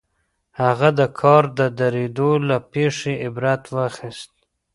[0.61, 4.31] هغه د کار د درېدو له پېښې عبرت واخيست.